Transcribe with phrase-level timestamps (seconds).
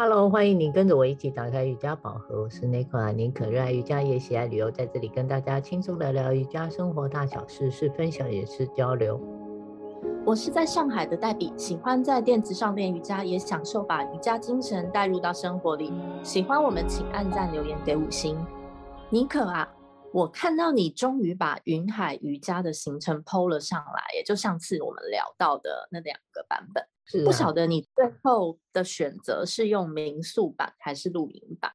[0.00, 2.42] Hello，欢迎您跟着我一起打开瑜伽宝盒。
[2.42, 9.20] 我是 Nicola，宁可热爱瑜伽，也喜爱旅游，在这里跟大家轻松聊聊瑜伽生活大小事，是分享也是交流。
[10.24, 15.92] 我是在上海的黛比，喜欢在垫子上练瑜伽，也享受把瑜伽精神带入到生活里。
[16.22, 18.38] 喜欢我们，请按赞留言给五星。
[19.10, 19.68] 妮可啊，
[20.12, 26.84] 我看到你终于把云海瑜伽的行程 PO 了上来，也就上次我们聊到的那两个版本。
[27.08, 31.72] 是啊，不晓得你最后的选择是用民宿版还是露营版？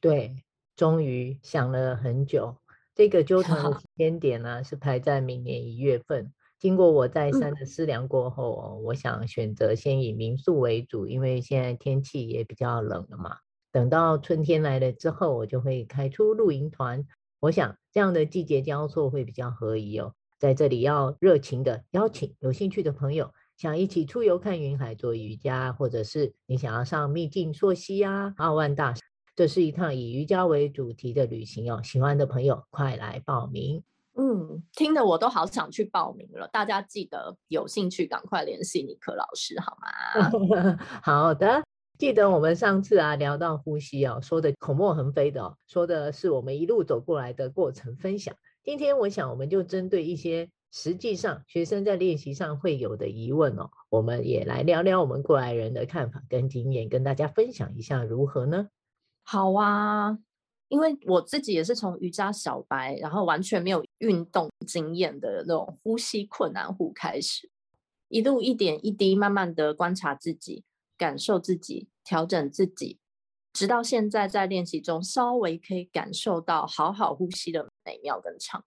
[0.00, 0.44] 对，
[0.76, 2.56] 终于想了很久，
[2.94, 6.32] 这个纠团的时间点呢，是排在明年一月份。
[6.58, 13.38] 经过我再三的思量过后，嗯，我想选择先以民宿为主，因为现在天气也比较冷了嘛。
[13.72, 17.06] 等到春天来了之后，我就会开出露营团。
[17.38, 20.14] 我想这样的季节交错会比较合宜哦。
[20.38, 28.94] 在这里要热情的邀请有兴趣的朋友，想一起出游看云海做瑜伽，或者是你想要上秘境溯溪啊、奥万大，
[29.36, 31.78] 这是一趟以瑜伽为主题的旅行哦。
[31.84, 33.82] 喜欢的朋友快来报名。
[34.16, 36.48] 嗯，听得我都好想去报名了。
[36.50, 40.78] 大家记得有兴趣赶快联系尼克老师好吗？
[41.04, 41.62] 好的，
[41.98, 48.34] 记得我们上次啊聊到呼吸哦，说的口沫横飞的哦，说的是我们一路走过来的过程分享。
[48.64, 58.68] 今天我想我们就针对一些实际上学生在练习上会有的疑问哦，我们也来聊聊我们过来人的看法跟经验，跟大家分享一下如何呢？
[59.22, 60.18] 好啊。
[60.68, 67.50] 因为我自己也是从瑜伽小白，然后完全没有运动经验的那种呼吸困难户开始，
[68.06, 70.62] 一路一点一滴慢慢的观察自己，
[70.96, 73.00] 感受自己，调整自己，
[73.52, 78.64] 直到现在在练习中稍微可以感受到好好呼吸的美妙跟畅。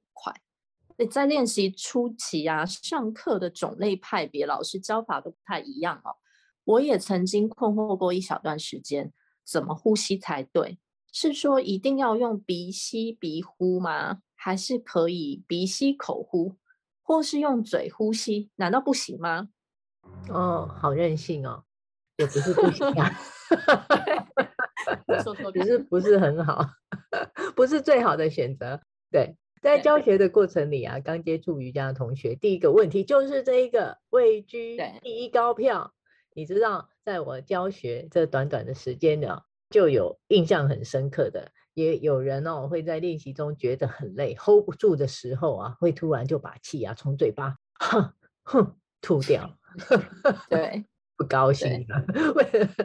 [0.98, 6.16] 你在练习初期啊，上课的种类派别老师教法都不太一样哦，
[6.64, 9.12] 我也曾经困惑过一小段时间，
[9.46, 10.78] 怎么呼吸才对？
[11.12, 14.20] 是说一定要用鼻吸鼻呼吗？
[14.36, 16.56] 还是可以鼻吸口呼，
[17.02, 18.50] 或是用嘴呼吸？
[18.56, 19.50] 难道不行吗？
[20.30, 21.64] 哦，好任性哦，
[22.18, 23.12] 也不是不行啊
[25.24, 26.68] 说说只是不是很好，
[27.56, 28.82] 不是最好的选择。
[29.12, 35.94] 对，在教学的过程里啊，刚接触瑜伽的同学，第一个问题就是这一个位居第一高票。
[36.34, 39.42] 你知道，在我教学这短短的时间呢。
[39.70, 48.14] 就有印象很深刻的，也有人哦会在练习中觉得很累，hold 不住的时候啊，会突然就把气啊从嘴巴哼
[48.44, 49.58] 哼吐掉，
[50.48, 50.86] 对，
[51.18, 52.06] 不高兴了，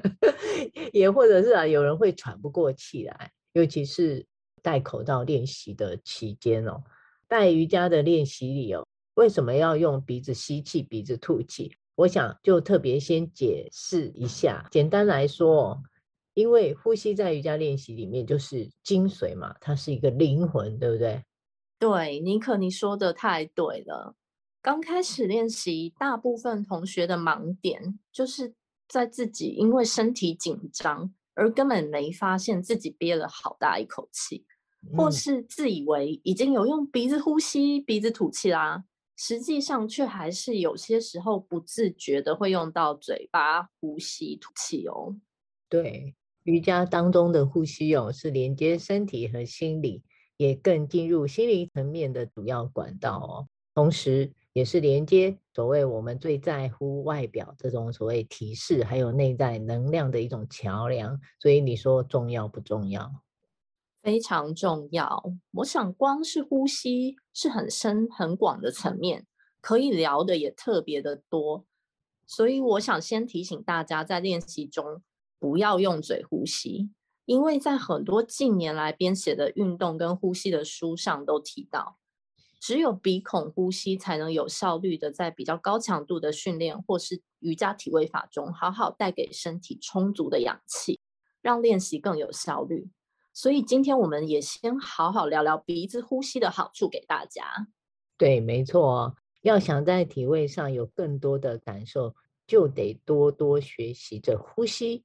[0.94, 4.24] 也或者是啊，有人会喘不过气来，尤其是
[4.62, 6.82] 戴口罩练习的期间哦，
[7.28, 11.76] 在瑜伽的练习里哦，为什么要用鼻子吸气，鼻子吐气？
[11.94, 15.82] 我想就特别先解释一下，简单来说。
[16.34, 21.24] 因为呼吸在瑜伽练习里面就是精髓嘛，它是一个灵魂，对不对？
[21.80, 24.14] 对，尼克，你说的太对了。
[24.62, 28.54] 刚开始练习，大部分同学的盲点就是
[28.86, 34.44] 在自己因为身体紧张而根本没发现自己憋了好大一口气，
[34.90, 38.84] 嗯，或是自以为已经有用鼻子呼吸、鼻子吐气啦，
[39.16, 45.16] 实际上却还是有些时候不自觉的会用到嘴巴呼吸吐气哦。
[45.68, 46.14] 对。
[46.44, 50.02] 瑜伽当中的呼吸哦，是连接身体和心理，
[50.38, 53.48] 也更进入心理层面的主要管道哦。
[53.74, 61.16] 同时，也是连接所谓我们最在乎外表这种所谓提示，还有内在能量的一种桥梁。
[61.38, 63.08] 所以你说重要不重要？
[64.02, 65.22] 非常重要。
[65.52, 69.26] 我想，光是呼吸是很深很广的层面，
[69.60, 71.64] 可以聊的也特别的多。
[72.26, 75.02] 所以，我想先提醒大家，在练习中。
[75.40, 76.90] 不要用嘴呼吸，
[77.24, 81.96] 因为在很多近年来编写的运动跟呼吸的书上都提到，
[82.60, 91.00] 只有鼻孔呼吸才能有效率的在比较高强度的训练或是瑜伽体位法中，好好带给身体充足的氧气，
[91.40, 92.90] 让练习更有效率。
[93.32, 97.68] 所以今天我们也先好好聊聊鼻子呼吸的好处给大家。
[98.16, 102.16] 对，没错，要想在体位上有更多的感受，
[102.48, 105.04] 就得多多学习着呼吸。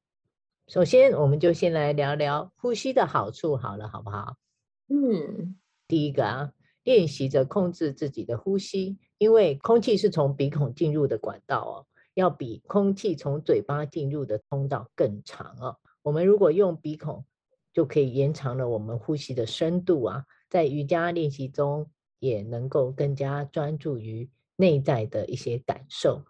[0.67, 4.37] 首先，我们就先来聊聊呼吸的好处，好了，好不好？
[4.87, 6.51] 嗯，第一个啊，
[6.83, 11.75] 练习着控制自己的呼吸，因为空气是从鼻孔进入的管道哦，
[12.13, 15.77] 要比空气从嘴巴进入的通道更长哦。
[16.01, 17.25] 我们如果用鼻孔，
[17.73, 21.89] 就可以延长了我们呼吸的深度啊，在瑜伽练习中
[22.19, 26.23] 也能够更加专注于内在的一些感受。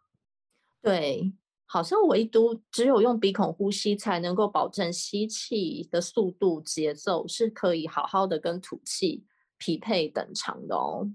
[0.82, 1.34] 对。
[1.66, 9.26] 好像唯独只有用鼻孔呼吸才能够保证吸气的速度节奏是可以好好的跟吐气
[9.64, 11.10] 匹配等长的哦。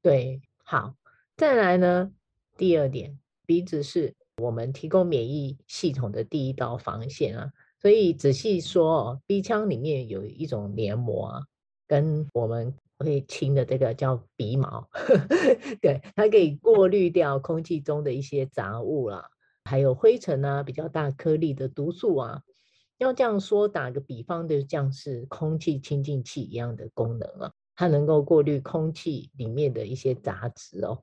[0.00, 0.94] 对，好，
[1.36, 2.12] 再来呢，
[2.56, 7.52] 第二点，鼻子是我们提供免疫系统的第一道防线啊，
[7.82, 11.42] 所以仔细说哦，鼻腔里面有一种黏膜啊，
[11.88, 14.88] 跟我们会清的这个叫鼻毛，
[15.82, 19.28] 对，它可以过滤掉空气中的一些杂物啦。
[19.64, 22.42] 还有灰尘啊，比较大颗粒的毒素啊，
[22.98, 31.00] 要这样说，打个比方，就像是空气清净器一样的功能啊，它能够过滤空气里面的一些杂质哦，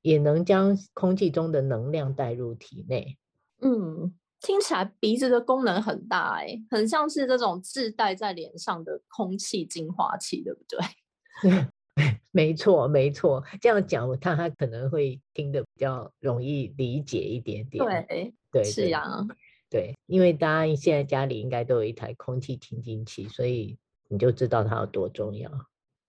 [0.00, 3.18] 也能将空气中的能量带入体内。
[3.60, 11.66] 嗯，听起来鼻子的功能很大哎，很像是这种自带在脸上的空气净化器，对不对？
[12.32, 17.84] 没错，没错，这样讲他他可能会听得比较容易理解一点点。
[17.84, 19.26] 对，对，是啊，
[19.68, 23.76] 对，因为大家现在家里应该都有一台空气清净器，所以
[24.08, 25.50] 你就知道它有多重要。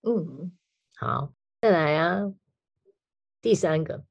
[0.07, 0.51] 嗯，
[0.97, 2.31] 好，再来啊，
[3.41, 4.05] 第三个，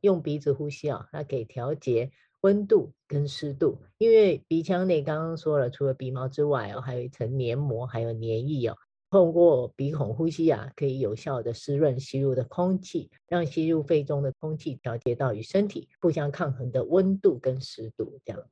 [0.00, 2.10] 用鼻子呼吸啊，它可以调节
[2.40, 8.76] 温度跟湿度，因为鼻腔内刚刚说了，除了鼻毛之外哦，还有一层黏膜，还有黏液哦。
[9.10, 18.42] 透过鼻孔呼吸啊，可以有效的湿润吸入的空气，让吸入肺中的空气调节到与身体互相抗衡的温度跟湿度，这样。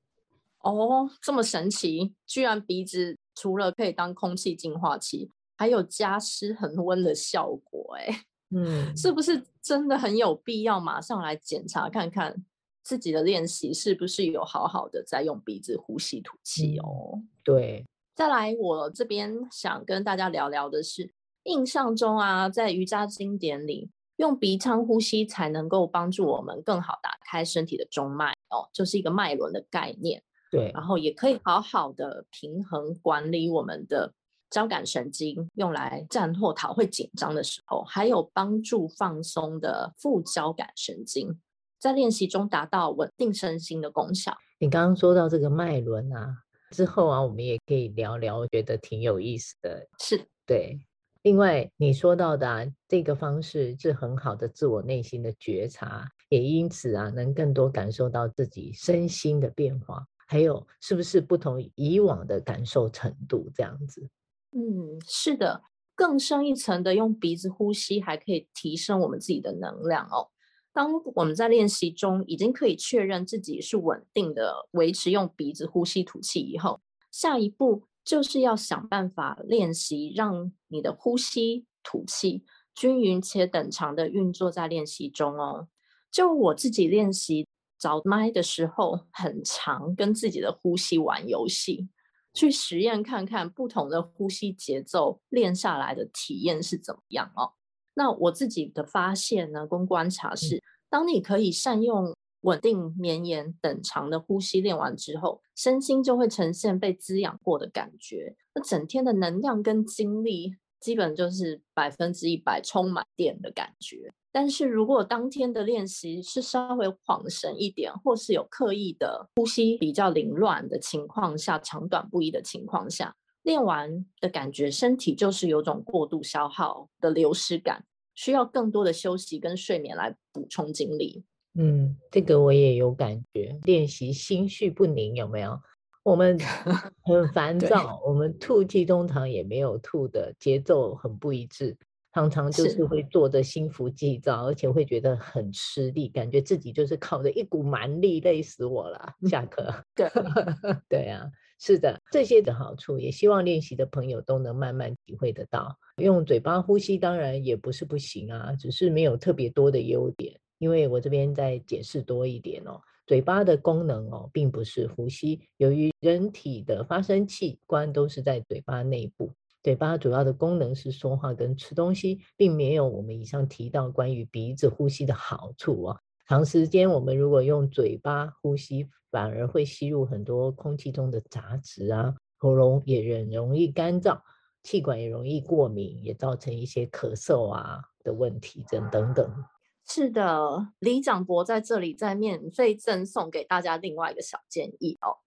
[0.59, 2.15] 哦，这么神奇！
[2.27, 8.25] 居然鼻子除了可以当空气净化器，还有加湿恒温的效果，哎，
[8.55, 12.45] 嗯，是不是真的很有必要马上来检查看看
[12.83, 17.15] 自己的练习是不是有好好的在用鼻子呼吸吐气哦？
[17.17, 17.85] 嗯，对。
[18.15, 21.13] 再来，我这边想跟大家聊聊的是，
[21.43, 30.23] 印象中啊，在瑜伽经典里，用鼻腔呼吸才能够帮助我们更好打开身体的中脉哦，就是一个脉轮的概念。
[30.49, 34.15] 对，然后也可以好好的平衡管理我们的
[34.55, 41.41] 交感神经，用来战或逃会紧张的时候，还有帮助放松的副交感神经，
[41.81, 44.33] 在练习中达到稳定身心的功效。
[44.61, 46.39] 你刚刚说到这个脉轮啊。
[46.71, 49.89] 之后啊，我们也可以聊聊，我觉得挺有意思的。
[49.99, 50.79] 是，对。
[51.23, 64.09] 另外，你说到的啊，这个方式是很好的自我内心的觉察，也因此啊，能更多感受到自己身心的变化，还有是不是不同以往的感受程度这样子。
[64.55, 65.63] 嗯，是的，
[65.97, 70.31] 更深一层的用鼻子呼吸，还可以提升我们自己的能量哦。
[70.73, 76.81] 当我们在练习中已经可以确认自己是稳定的，维持用鼻子呼吸吐气以后，
[77.11, 85.69] 下一步就是要想办法练习让你的呼吸吐气均匀且等长的运作在练习中哦。
[86.11, 87.47] 就我自己练习
[87.79, 91.89] 找麦的时候，很常跟自己的呼吸玩游戏，
[92.35, 97.53] 去实验看看不同的呼吸节奏练下来的体验是怎么样哦。
[97.95, 108.37] 那我自己的发现呢，跟观察是，当你可以善用稳定、绵延、等长的呼吸练完之后，身心就会呈现被滋养过的感觉。
[108.53, 114.13] 那整天的能量跟精力，基本就是百分之一百充满电的感觉。
[114.31, 131.25] 但是如果当天的练习是稍微恍神一点，或是有刻意的呼吸比较凌乱的情况下，长短不一的情况下，练完的感觉，身体就是有种过度消耗的流失感，需要更多的休息跟睡眠来补充精力。
[131.55, 133.59] 嗯，这个我也有感觉。
[133.63, 135.59] 练习心绪不宁有没有？
[136.05, 136.39] 我们
[137.03, 141.77] 很烦躁，我们吐气通常也没有吐的节奏很不一致，
[142.13, 149.15] 常常就是会做得心浮气躁，而且会觉得很吃力，感觉自己就是靠着一股蛮力，累死我了。
[149.29, 149.75] 下课。
[149.95, 150.09] 对
[150.89, 151.29] 对啊。
[151.59, 155.75] 是的，这些的好处也希望练习的朋友都能慢慢体会得到。
[155.97, 160.39] 用嘴巴呼吸当然也不是不行啊，只是没有特别多的优点。
[160.59, 165.41] 因为我这边再解释多一点哦，嘴巴的功能哦，并不是呼吸。
[165.59, 169.31] 由于人体的发声器官都是在嘴巴内部，
[169.63, 175.99] 嘴巴主要的功能是说话跟吃东西，并没有我们以上提到关于鼻子呼吸的好处啊。
[176.27, 184.19] 长时间我们如果用嘴巴呼吸，反而会吸入很多空气中的杂质啊，喉咙也很容易干燥，
[184.63, 189.45] 气管也容易过敏，也造成一些咳嗽啊的问题等等等。
[189.87, 195.19] 是的，李长博在这里再免费赠送给大家另外一个小建议哦。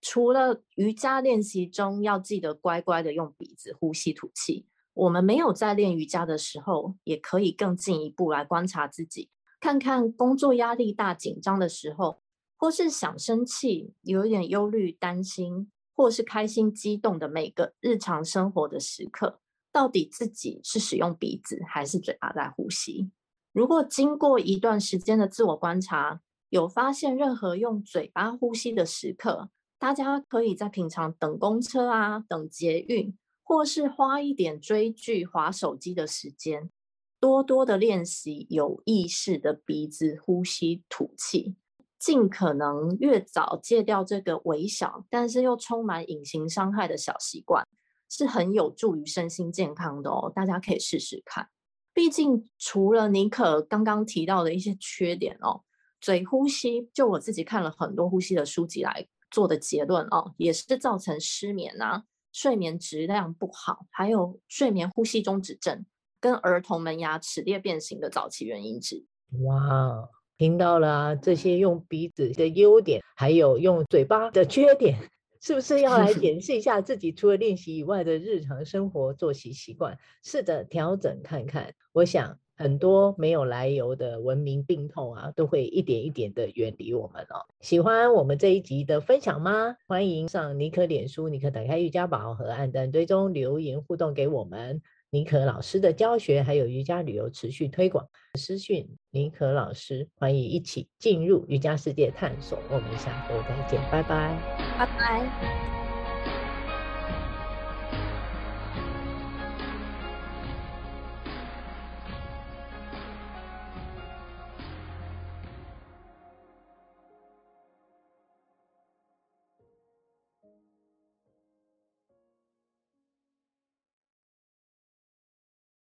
[0.00, 9.30] 除了瑜伽练习中要记得乖乖的用鼻子呼吸吐气，我们没有在练瑜伽的时候，也可以更进一步来观察自己，
[9.60, 12.20] 看看工作压力大、紧张的时候。
[12.58, 23.10] 或是想生气、有一点忧虑、担心，或是开心、激动的每个日常生活的时刻，到底自己是使用鼻子还是嘴巴在呼吸？
[23.56, 26.20] 如果经过一段时间的自我观察，
[26.50, 29.48] 有发现任何用嘴巴呼吸的时刻，
[29.78, 36.70] 大家可以在平常等公车啊、等捷运，或是花一点追剧、划手机的时间，
[37.18, 41.56] 多多的练习有意识的鼻子呼吸吐气，
[41.98, 47.66] 尽可能越早戒掉这个微小但是又充满隐形伤害的小习惯，
[48.10, 50.30] 是很有助于身心健康的哦。
[50.34, 51.48] 大家可以试试看。
[51.96, 55.62] 毕竟除了尼可刚刚提到的一些缺点哦。
[55.98, 65.86] 嘴呼吸，就我自己看了很多呼吸的书籍来做的结论哦，也是造成失眠啊、睡眠质量不好，还有睡眠呼吸中止症
[66.20, 69.06] 跟儿童门牙齿裂变形的早期原因之一。
[69.46, 74.98] 哇，听到了啊，这些用鼻子的优点，还有用嘴巴的缺点，
[75.40, 81.74] 是不是要来 检视一下自己除了练习以外的日常生活作息习惯，试着调整看看？
[81.92, 82.38] 我想。
[82.58, 87.44] 很多没有来由的文明病痛啊，都会一点一点的远离我们哦。
[87.60, 89.76] 喜欢我们这一集的分享吗？
[89.86, 94.80] 欢迎上尼克脸书，尼克打开瑜伽宝盒按赞追踪留言互动给我们。
[95.16, 102.58] 林可老师的教学还有瑜伽旅游持续推广，私讯林可老师，欢迎一起进入瑜伽世界探索。
[102.68, 104.38] 我们下周再见，拜拜，
[104.78, 105.85] 拜拜。